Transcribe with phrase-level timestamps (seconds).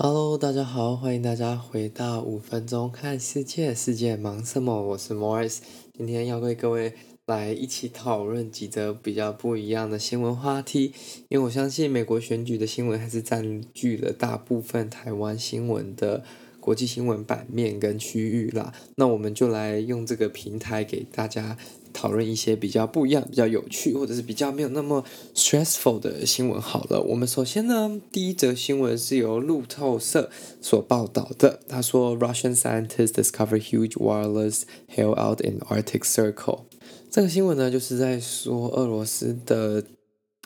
[0.00, 4.80] Hello，大家好，欢迎大家回到五分钟看世界，世界忙什么？
[4.80, 5.58] 我是 Morris，
[5.92, 6.92] 今天要为各位
[7.26, 10.92] 来一起讨论几则比较不一样的新闻话题，
[11.28, 16.22] 因为我相信美国选举的新闻还是占据了大部分台湾新闻的
[16.60, 18.72] 国际新闻版面跟区域啦。
[18.94, 21.58] 那我们就来用这个平台给大家。
[21.98, 25.04] 讨论一些比较不一样、比较有趣，或者是比较没有那么
[25.34, 26.62] stressful 的新闻。
[26.62, 31.58] 好了，我们首先呢，第一则新闻是由路透社所报道的。
[31.66, 34.62] 他说，Russian scientists discover huge wireless
[34.94, 36.66] haul-out in Arctic Circle。
[37.10, 39.82] 这个新闻呢，就是在说俄罗斯的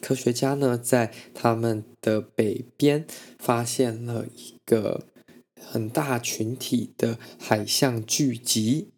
[0.00, 3.04] 科学家呢，在他们的北边
[3.38, 5.02] 发现了一个
[5.60, 8.91] 很大群体的海象聚集。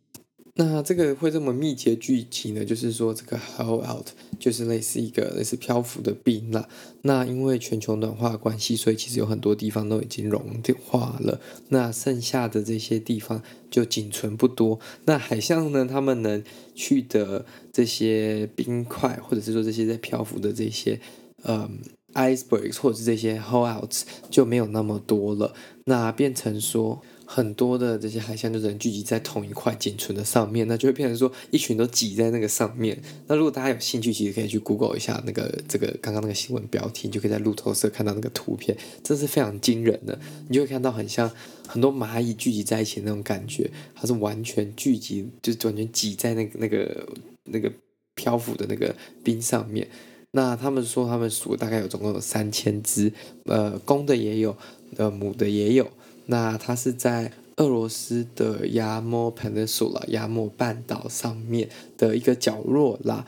[0.56, 2.64] 那这个会这么密集聚集呢？
[2.64, 4.06] 就是说，这个 haul out
[4.38, 6.68] 就是类似一个类似漂浮的冰啦。
[7.02, 11.40] 那因为全球暖化关系，所以其实有很多地方都已经融化了。
[11.70, 14.78] 那剩下的这些地方就仅存不多。
[15.06, 21.00] 那海象呢，他们能去的这些冰块，或者是说这些在漂浮的这些
[21.42, 21.80] 嗯
[22.12, 25.52] icebergs，或者是这些 HOLLOUTS，就没有那么多了。
[25.86, 27.02] 那变成说。
[27.26, 33.00] 很多的这些海象就只能聚集在同一块仅存的上面，那就会变成说一群都挤在那个上面。
[33.26, 40.18] 那如果大家有兴趣，其实可以去 Google 一下那个这个刚刚那个新闻标题，你就可以在路透社看到那个图片，这是非常惊人的。
[40.48, 41.30] 你就会看到很像
[41.66, 47.08] 很多蚂蚁聚集在一起那种感觉，它是完全聚集，就是完全挤在那个那个
[47.44, 47.72] 那个
[48.14, 49.88] 漂浮的那个冰上面。
[50.32, 53.12] 那他们说他们数大概有总共有三千只，
[53.44, 54.56] 呃，公的也有，
[54.96, 55.88] 呃，母的也有。
[56.26, 63.26] 那它是在俄罗斯的亚莫 Peninsula 亚莫半岛上面的一个角落啦。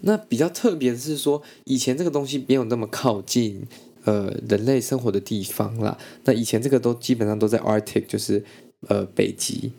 [0.00, 3.62] 那比较特别的是说，以前这个东西没有那么靠近
[4.04, 5.98] 呃人类生活的地方啦。
[6.24, 8.44] 那以前这个都基本上都在 Arctic，就是
[8.88, 9.72] 呃北极，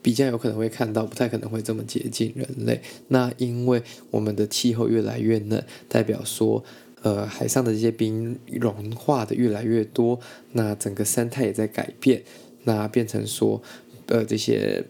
[0.00, 2.82] 比较有可能会看到，不太可能会这么接近人类。
[3.08, 6.64] 那因为我们的气候越来越冷，代表说。
[7.02, 10.18] 呃，海上的这些冰融化的越来越多，
[10.52, 12.22] 那整个生态也在改变，
[12.64, 13.60] 那变成说，
[14.06, 14.84] 呃，这些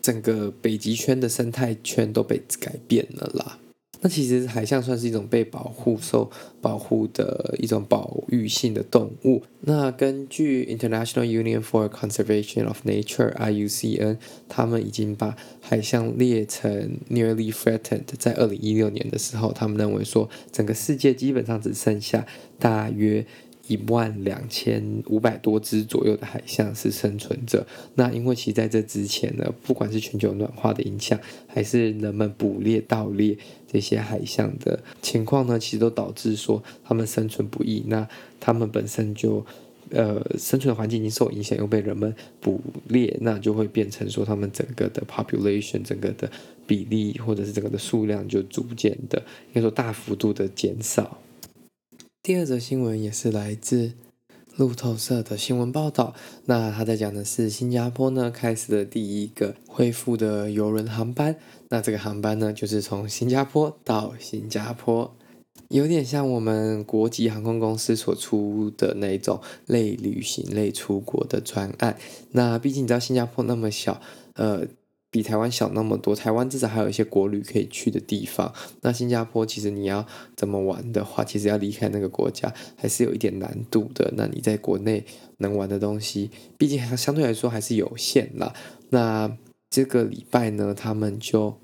[0.00, 3.58] 整个北极圈的生态圈都被改变了啦。
[4.00, 9.42] 那其实海象算是一种被保护、受保护的一种保育性的动物。
[9.62, 14.16] 那根据 International Union for Conservation of Nature（IUCN），
[14.48, 18.04] 他们已经把海象列成 nearly threatened。
[18.18, 22.26] 在二零一六年的时候，他们认为说，整个世界基本上只剩下
[22.58, 23.26] 大约。
[23.68, 27.66] 一万两千五百多只左右的海象是生存着。
[27.94, 33.36] 那因为其实在这之前呢，不管是全球暖化的影响，还是人们捕猎、盗猎
[33.70, 37.84] 这些海象的情况呢，其实都导致说他们生存不易。
[37.86, 38.08] 那
[38.40, 39.44] 他们本身就
[39.90, 46.30] 呃生存的环境已经受影响，又被人们捕猎，那就会变成说他们整个的 population 整个的
[46.66, 49.18] 比例或者是整个的数量就逐渐的
[49.48, 51.18] 应该说大幅度的减少。
[52.28, 53.94] 第二则新闻也是来自
[54.54, 56.12] 路透社的新闻报道。
[56.44, 61.36] 那他在讲的是新加坡呢开始了第一个恢复的邮轮航班。
[61.70, 65.16] 那这个航班呢就是从新加坡到新加坡，
[65.70, 71.96] 有点像我们国际航空公司所出的那种类旅行类出国的专案。
[72.32, 74.02] 那毕竟你知道新加坡那么小，
[74.34, 74.66] 呃。
[75.10, 78.52] 比台湾小那么多，台湾至少还有一些国旅可以去的地方。
[78.82, 84.12] 那新加坡其实你要怎么玩的话，其实要离开那个国家还是有一点难度的。
[84.16, 85.04] 那你在国内
[85.38, 88.52] 能玩的东西，毕竟还相对来说还是有限啦。
[88.90, 89.36] 那
[89.70, 91.58] 这个礼拜呢，他们就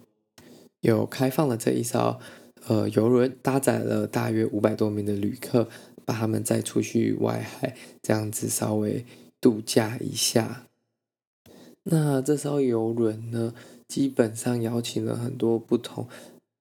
[0.81, 2.19] 有开放了这一艘
[2.67, 5.69] 呃游轮，搭载了大约五百多名的旅客，
[6.07, 9.05] 把他们载出去外海，这样子稍微
[9.41, 10.67] 度假一下。
[11.85, 13.55] 那这艘游轮呢，
[13.89, 16.09] 基本上邀请了很多不同，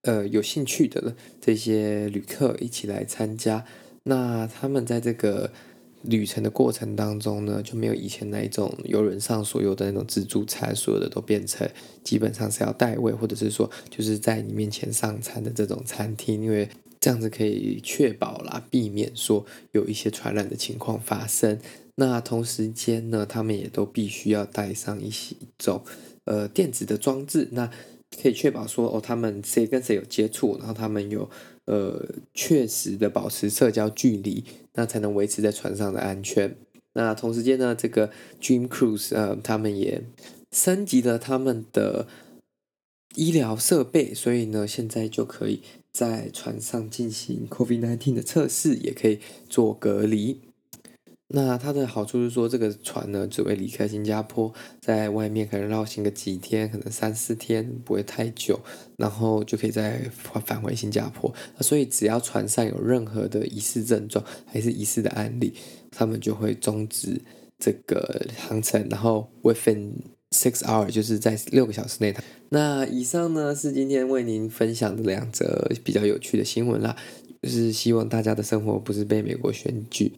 [0.02, 3.64] 呃，有兴趣的这些旅客一起来参加。
[4.04, 5.50] 那他们在这个
[6.02, 11.66] 旅程的过程当中呢，就没有以前那一种游轮上所有的那种自助餐，所有的都变成
[12.02, 16.68] 基本上是要带位，或者是说就是在你面前上餐的这种餐厅，因为
[17.00, 21.58] 这样子可以确保啦，避免说有一些传染的情况发生。
[21.96, 25.82] 那同时间呢，他们也都必须要带上一些一种
[26.24, 27.70] 呃电子的装置，那
[28.22, 31.30] 可以确保说哦，他们谁跟谁有接触，然后他们有
[31.66, 34.44] 呃确实的保持社交距离，
[34.74, 36.56] 那才能维持在船上的安全。
[36.94, 38.10] 那同时间呢，这个
[38.40, 40.02] Dream Cruise 呃，他们也
[40.52, 42.06] 升级了他们的
[43.16, 45.62] 医疗设备，所以呢，现在就可以
[45.92, 49.18] 在船上进行 COVID-19 的测试，也可以
[49.48, 50.40] 做隔离。
[51.28, 58.60] 那它的好处是说，这个船呢只会离开新加坡，在外面可能绕行个几天，可能三四天，不会太久，
[58.98, 59.98] 然后就可以再
[60.44, 61.34] 返回新加坡。
[61.60, 65.54] 所以只要船上有任何的疑似症状，还是疑似的案例，
[65.90, 67.20] 他们就会终止
[67.58, 69.92] 这个航程，然后 within
[70.30, 72.14] six hour，就是在六个小时内。
[72.50, 76.94] 那以上呢是今天为您分享的两则比较有趣的新闻啦，
[77.42, 80.12] 就是希望大家的生活不是被美国选举。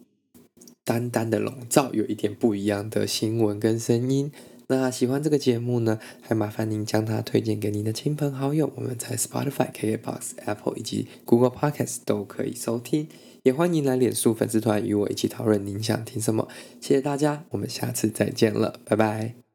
[0.87, 4.31] 单单的笼罩，有一点不一样的新闻跟声音。
[4.69, 8.71] 那喜欢这个节目呢，还麻烦您将它推荐给您的亲朋好友。
[8.77, 13.09] 我们在 Spotify、KKBox、Apple 以及 Google Podcast 都可以收听。
[13.43, 16.47] 也欢迎来脸书粉丝团与我一起讨论您想听什么。
[16.79, 19.46] 谢谢大家，我们下次再见了，拜拜。